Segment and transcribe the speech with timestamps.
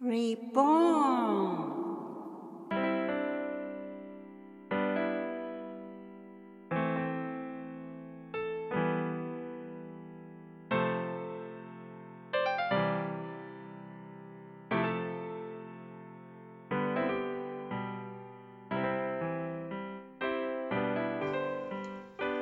[0.00, 1.74] Reborn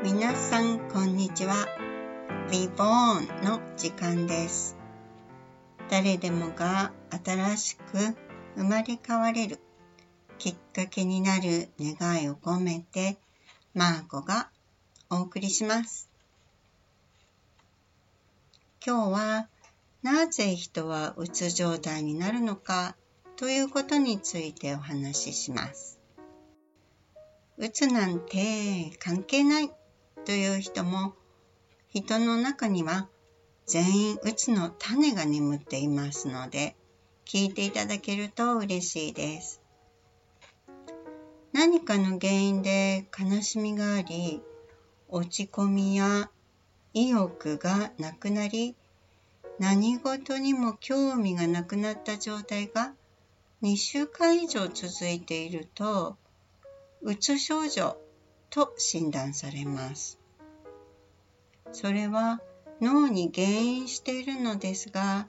[0.04, 1.66] 皆さんこんにちは。
[2.50, 4.86] Reborn の時間です。
[5.89, 6.93] 誰でもが
[7.25, 8.16] 新しく
[8.57, 9.61] 生まれ変われる
[10.39, 13.18] きっかけになる願いを込めて
[13.72, 14.50] マーコが
[15.11, 16.11] お送りします。
[18.85, 19.49] 今日は
[20.03, 22.96] なぜ人はうつ状態になるのか
[23.37, 26.00] ということについてお話しします。
[27.59, 29.71] うつなんて関係ない
[30.25, 31.14] という人も
[31.89, 33.09] 人の中には
[33.66, 36.77] 全員うつの種が眠っていますので
[37.25, 39.61] 聞いていただけると嬉しいです。
[41.53, 44.42] 何かの原因で悲しみがあり
[45.08, 46.31] 落ち込みや
[46.92, 48.77] 意欲がなくなり
[49.58, 52.92] 何事にも興味がなくなった状態が
[53.62, 56.17] 2週間以上続いていると
[57.03, 57.97] うつ症状
[58.51, 60.19] と診断されます。
[61.73, 62.41] それは
[62.81, 65.29] 脳に原因しているのですが、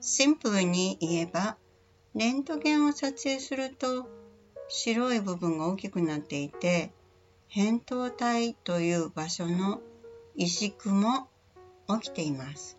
[0.00, 1.56] シンプルに言えば、
[2.14, 4.08] レントゲンを撮影すると
[4.68, 6.92] 白い部分が大きくなっていて、
[7.50, 9.80] 扁桃体という場所の
[10.38, 11.28] 萎縮も
[12.00, 12.78] 起きています。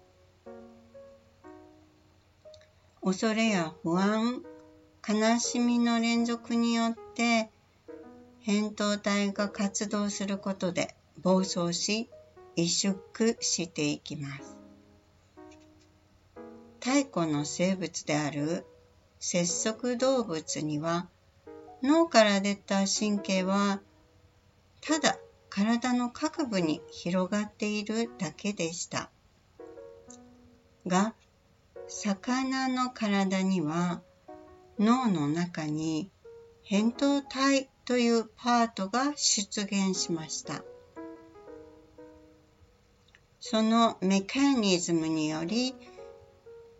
[3.01, 4.43] 恐れや不安、
[5.07, 7.49] 悲しみの連続によって
[8.45, 12.09] 扁桃体が活動することで暴走し
[12.57, 14.57] 萎縮していきます。
[16.79, 18.65] 太古の生物である
[19.19, 21.07] 節足動物には
[21.83, 23.81] 脳から出た神経は
[24.81, 25.17] ただ
[25.49, 29.09] 体の各部に広がっているだけでした。
[30.85, 31.13] が、
[31.87, 34.01] 魚の体には
[34.79, 36.09] 脳の中に
[36.69, 40.63] 扁桃体というパートが出現しました。
[43.49, 45.73] そのメカニズムにより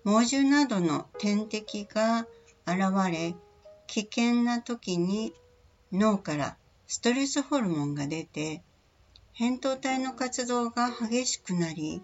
[0.04, 2.28] 猛獣などの天敵が
[2.66, 3.36] 現れ
[3.88, 5.34] 危険な時に
[5.94, 8.64] 脳からストレスホルモンが出て
[9.40, 12.02] 扁桃体の活動が激しくなり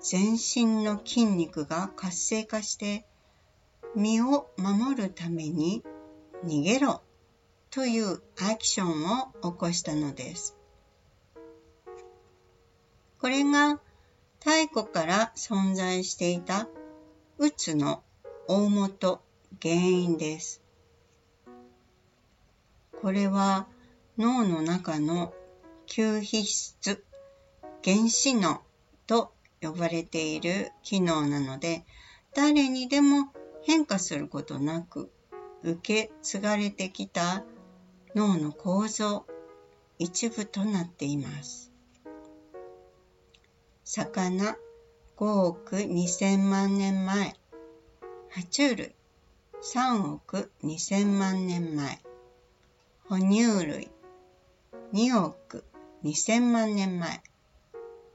[0.00, 3.04] 全身の筋肉が活性化して
[3.96, 5.82] 身を守るために
[6.44, 7.02] 逃げろ
[7.72, 10.56] というアクションを起こしたのです。
[13.24, 13.80] これが
[14.40, 16.68] 太古から存在していた
[17.38, 18.02] うつの
[18.48, 19.22] 大元
[19.62, 20.60] 原因です。
[23.00, 23.66] これは
[24.18, 25.32] 脳の中の
[25.86, 27.02] 吸皮質
[27.82, 28.60] 原子脳
[29.06, 31.86] と呼ばれている機能なので
[32.34, 35.10] 誰にでも変化することなく
[35.62, 37.42] 受け継がれてきた
[38.14, 39.24] 脳の構造
[39.98, 41.73] 一部となっています。
[43.86, 44.56] 魚
[45.18, 47.36] 5億2000万年前
[48.30, 48.94] 爬虫類
[49.62, 52.00] 3億2000万年前
[53.08, 53.90] 哺乳類
[54.94, 55.64] 2億
[56.02, 57.22] 2000万年前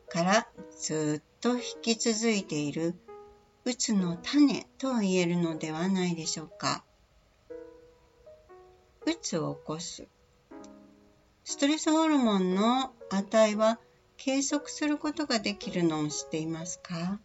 [0.09, 0.47] から
[0.79, 2.95] ずっと引き続いている
[3.63, 6.83] うつの種と言えるのではないでしょうか。
[9.05, 10.07] うつを起こす。
[11.43, 13.79] ストレスホルモンの値は
[14.21, 17.21] 計測することができるのを知っていますか？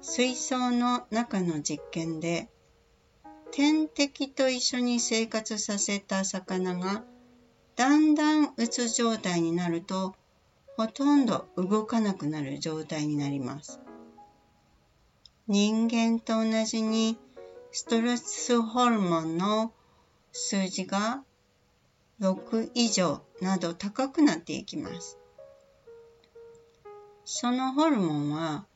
[0.00, 2.48] 水槽の中の実験で
[3.52, 7.04] 天敵と一緒に生活させた魚が
[7.76, 10.14] だんだんうつ状態になると
[10.78, 13.80] ほとんど動かなくなる状態になります。
[15.46, 17.18] 人間と同じに
[17.70, 19.72] ストレスホルモンの
[20.32, 21.22] 数字が
[22.20, 25.18] 6以上など高くなっていきます。
[27.24, 28.66] そのホルモンは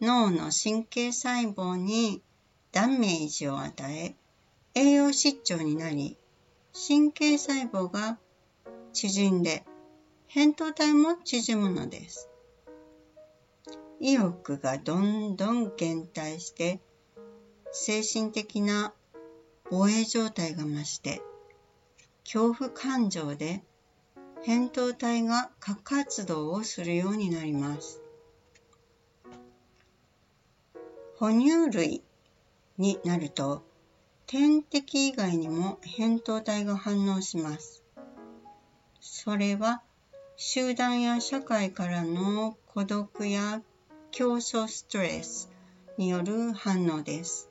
[0.00, 2.22] 脳の神経細胞に
[2.70, 4.14] ダメージを与え
[4.74, 6.18] 栄養失調になり
[6.86, 8.18] 神経細胞が
[8.92, 9.64] 縮んで
[10.28, 12.28] 扁桃体も縮むのです。
[14.00, 16.80] 意欲がどんどん減退して
[17.72, 18.92] 精神的な
[19.70, 21.22] 防衛状態が増して
[22.24, 23.62] 恐怖感情で
[24.46, 28.02] 扁桃体が過活動をするようになります。
[31.16, 32.02] 哺乳類
[32.76, 33.62] になると
[34.26, 37.84] 天敵以外にも扁桃体が反応します。
[39.00, 39.82] それは
[40.36, 43.62] 集団や社会からの孤独や
[44.10, 45.50] 競争ストレス
[45.98, 47.48] による反応です。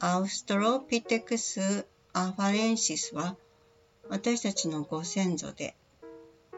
[0.00, 3.36] アウストロピテクス・アファレンシスは
[4.08, 5.74] 私たちのご先祖で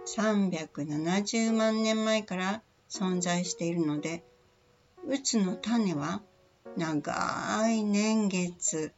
[0.04, 4.22] 370万年前から存在しているので、
[5.08, 6.20] うつの種は
[6.76, 8.92] 長い年月、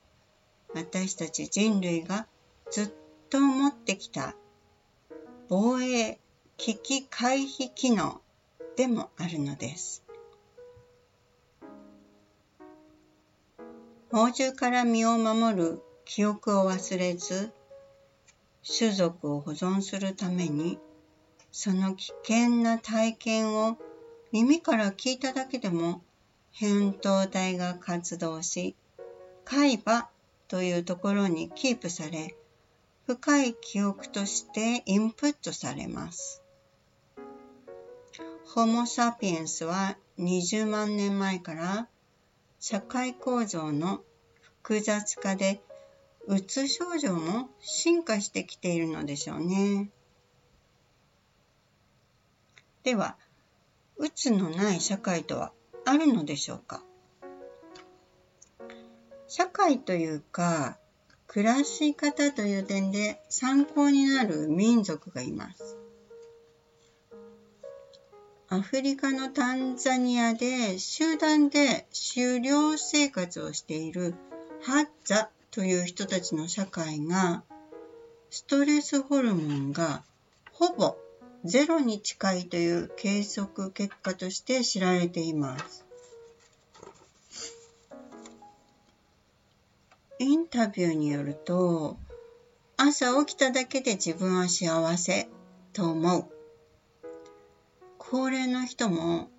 [0.75, 2.27] 私たち人類が
[2.73, 2.91] ずっ
[3.31, 4.35] と持ってきた
[5.49, 6.19] 防衛
[6.57, 8.21] 危機回避機能
[8.75, 10.03] でもあるのです。
[14.11, 17.53] 猛獣から身を守る記憶を忘れず、
[18.79, 20.79] 種族を保存するために
[21.53, 23.77] その危険な体験を
[24.33, 26.03] 耳から聞いただけでも
[26.59, 28.75] 扁桃体が活動し、
[29.45, 30.09] 海馬
[30.49, 32.35] というところにキープされ、
[33.07, 36.43] 深い記憶としてインプットされます。
[38.47, 41.87] ホモ・サピエンスは20万年前から
[42.61, 44.01] 社会構造の
[44.63, 45.61] 複雑化で
[46.31, 49.89] うつ症状も進化してきているのでしょうね。
[52.83, 53.17] では、
[53.97, 55.53] うつのない社会とは
[55.87, 56.83] あるのでしょうか？
[59.27, 60.77] 社会というか、
[61.27, 65.79] 暮らし方という点で参考になる民族がいます。
[68.51, 74.15] アフリカのタンザニアで集団で狩猟生活をしている
[74.63, 77.43] ハッザという人たちの社会が
[78.31, 80.03] ストレスホルモンが
[80.53, 80.97] ほぼ
[81.45, 85.87] ゼロに近いという計測結果として知られています。
[90.19, 91.97] インタビューによると、
[92.77, 95.29] 朝起きただけで自分は幸せ
[95.73, 96.25] と思う。
[97.99, 99.31] 高齢の人も、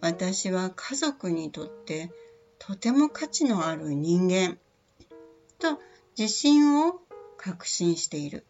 [0.00, 2.12] 私は家族にとって
[2.60, 4.56] とても価値のある人間
[5.58, 5.80] と
[6.16, 7.00] 自信を
[7.36, 8.46] 確信している。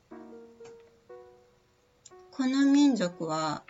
[2.31, 3.65] この民族は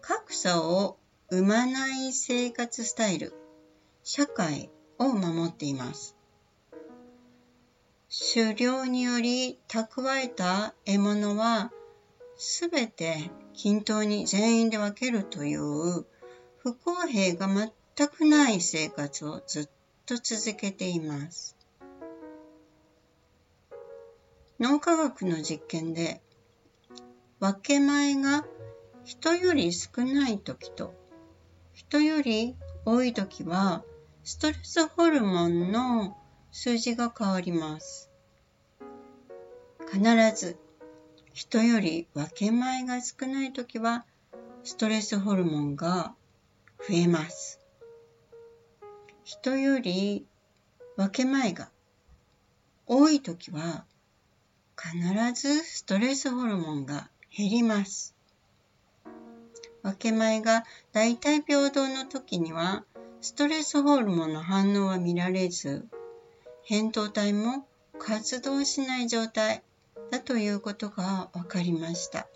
[0.00, 0.98] 格差を
[1.30, 3.32] 生まない生活スタイル、
[4.02, 6.16] 社会を守っています。
[8.34, 11.70] 狩猟により蓄えた獲物は
[12.36, 16.06] すべて均等に全員で分けるという
[16.58, 19.68] 不公平が全くない生活をずっ
[20.06, 21.57] と続けています。
[24.60, 26.20] 脳科学の実験で
[27.38, 28.44] 分け前が
[29.04, 30.94] 人より少ない時と
[31.72, 33.84] 人より多い時は
[34.24, 36.16] ストレスホルモンの
[36.50, 38.10] 数字が変わります。
[39.90, 40.02] 必
[40.34, 40.58] ず
[41.32, 44.04] 人より分け前が少ない時は
[44.64, 46.14] ストレスホルモンが
[46.78, 47.60] 増えます。
[49.22, 50.26] 人より
[50.96, 51.70] 分け前が
[52.86, 53.86] 多い時は
[54.80, 58.14] 必ずストレスホルモンが減ります。
[59.82, 62.84] 分け前が大体平等の時には、
[63.20, 65.88] ストレスホルモンの反応は見られず、
[66.68, 67.66] 扁桃体も
[67.98, 69.64] 活動しない状態
[70.12, 72.28] だということが分かりました。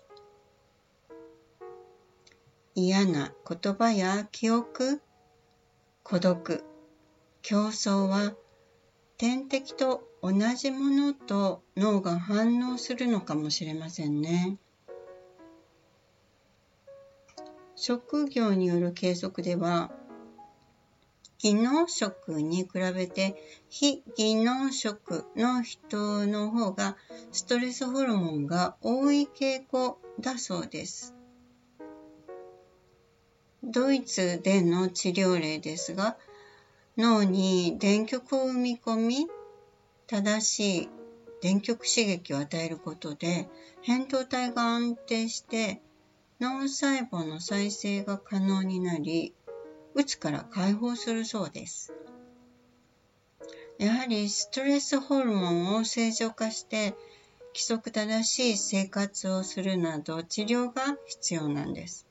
[2.75, 5.01] 嫌な言葉や記憶、
[6.03, 6.63] 孤独、
[7.41, 8.33] 競争は
[9.17, 14.57] 天敵と同じものと脳が反応するのかもしれませんね。
[17.75, 19.91] 職業による計測では、
[21.39, 23.35] 技能職に比べて
[23.67, 26.95] 非技能職の人の方が
[27.33, 31.13] ストレスホルモンが多い傾向だそうです。
[33.61, 36.17] ドイツでの治療例ですが、
[36.95, 39.27] 脳に電極を生み込み、
[40.05, 40.89] 正しい
[41.41, 43.49] 電極刺激を与えることで、
[43.83, 45.81] 扁桃体が安定して
[46.39, 49.33] 脳細胞の再生が可能になり、
[49.95, 51.93] うつから解放するそうです。
[53.79, 56.95] やはりストレスホルモンを正常化して
[57.53, 62.07] 規則正しい生活をするなど治療が必要なんです。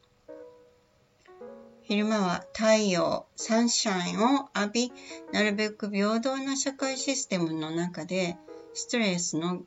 [1.85, 4.93] 昼間は太陽、サンシャインを浴び、
[5.33, 8.37] なるべく平等な社会システムの中で
[8.75, 9.63] ストレスの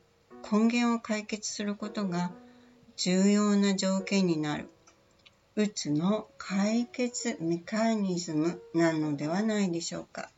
[0.51, 2.31] 根源を解決することが
[2.95, 4.69] 重要な条件になる
[5.57, 10.29] うつの解決メカニズムなのではないでしょうか。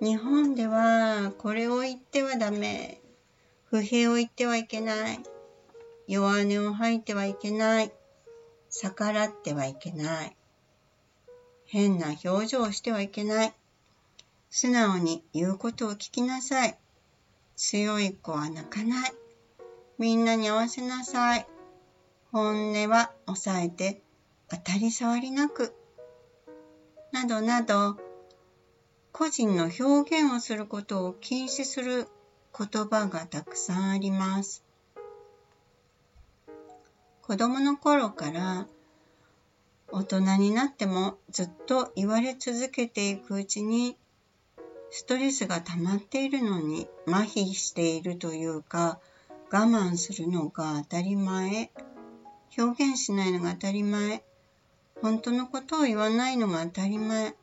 [0.00, 3.00] 日本ではこれを言ってはダメ。
[3.64, 5.20] 不平を言ってはいけない。
[6.06, 7.92] 弱音を吐いてはいけない。
[8.70, 10.36] 逆らってはいけない。
[11.66, 13.54] 変な表情をしてはいけない。
[14.48, 16.78] 素直に言うことを聞きなさい。
[17.56, 19.12] 強い子は泣かない。
[19.98, 21.46] みんなに合わせなさい。
[22.32, 24.02] 本音は抑えて
[24.48, 25.74] 当たり障りなく。
[27.12, 27.96] などなど、
[29.12, 32.08] 個人の表現をすることを禁止する
[32.56, 34.64] 言葉がたくさんあります。
[37.30, 38.66] 子供の頃から
[39.86, 43.96] 大人になってもずっと言われ続けていくうちに
[44.90, 48.98] ストレスが溜まっているのに麻痺しているというか
[49.48, 51.70] 我慢するのが当たり前
[52.58, 54.24] 表現しないのが当たり前
[55.00, 57.36] 本当のことを言わないのが当たり前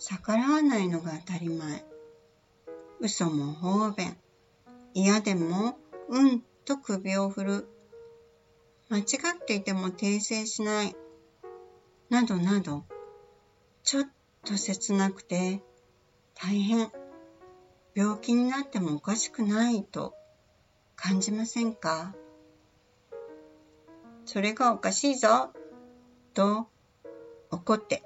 [0.00, 1.84] 逆らわないのが当たり前
[2.98, 4.16] 嘘も方便
[4.94, 7.75] 嫌でもうんと首を振る
[8.88, 10.96] 間違っていても訂正しない。
[12.08, 12.84] などなど
[13.82, 14.04] ちょっ
[14.44, 15.62] と切なくて
[16.34, 16.90] 大変。
[17.94, 20.14] 病気になってもおかしくないと
[20.96, 22.14] 感じませんか？
[24.26, 25.50] それがおかしいぞ
[26.34, 26.68] と
[27.50, 28.02] 怒って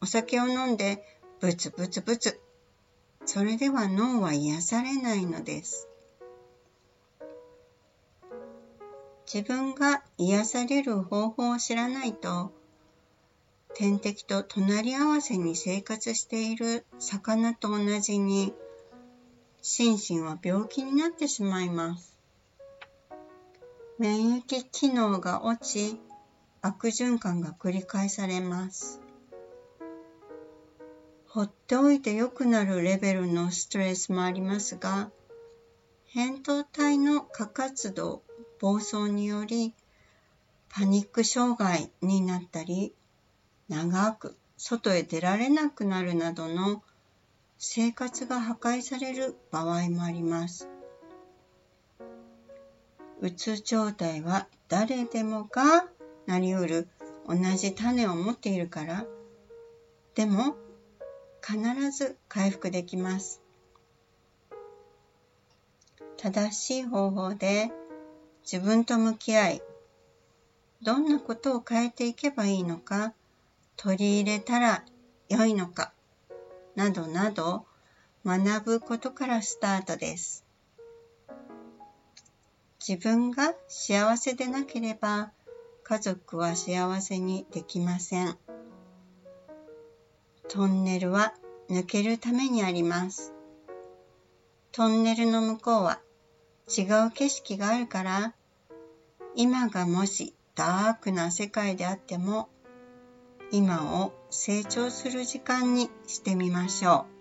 [0.00, 1.02] お酒を飲んで
[1.40, 2.40] ブツブツブツ。
[3.24, 5.88] それでは脳は癒されないのです。
[9.34, 12.52] 自分が癒される方法を知らないと
[13.74, 18.54] 天敵と隣り合わせに生活している魚と同じに
[19.60, 22.16] 心身は病気になってしまいます。
[23.98, 25.98] 免疫機能が落ち
[26.62, 29.00] 悪循環が繰り返されます。
[31.26, 35.10] 放っておいて良くなるレベルのストレスもありますが、
[36.14, 38.22] 扁桃体の過活動、
[38.64, 39.74] 暴走により
[40.70, 42.94] パニック障害になったり、
[43.68, 46.82] 長く外へ出られなくなるなどの
[47.58, 50.66] 生活が破壊される場合もあります。
[53.20, 55.84] うつ状態は誰でもが
[56.24, 56.88] なりうる
[57.28, 59.04] 同じ種を持っているから、
[60.14, 60.56] でも
[61.46, 61.58] 必
[61.90, 63.42] ず回復できます。
[66.16, 67.70] 正しい方法で
[68.50, 69.62] 自分と向き合い、
[70.82, 73.14] どんなことを変えていけばいいのか
[73.76, 74.84] 取り入れたら
[75.30, 75.94] 良いのか
[76.76, 77.64] などなど
[78.24, 80.44] 学ぶことからスタートです。
[82.86, 85.32] 自分が幸せでなければ
[85.82, 88.36] 家族は幸せにできません。
[90.48, 91.32] トンネルは
[91.70, 93.32] 抜けるためにあります。
[94.70, 96.00] トンネルの向こうは
[96.68, 98.34] 違う景色があるから
[99.34, 102.48] 今がもしダークな世界であっても
[103.50, 107.14] 今を成長する時間にしてみましょう。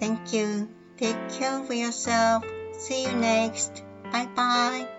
[0.00, 0.68] Thank you.
[0.98, 2.42] Take care of yourself.
[2.72, 3.84] See you next.
[4.12, 4.93] Bye bye.